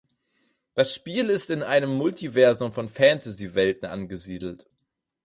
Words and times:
Das 0.73 0.95
Spiel 0.95 1.29
ist 1.29 1.51
in 1.51 1.61
einem 1.61 1.91
Multiversum 1.95 2.71
von 2.73 2.89
Fantasy-Welten 2.89 3.85
angesiedelt. 3.87 4.67